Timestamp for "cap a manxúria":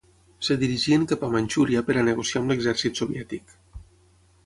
1.11-1.85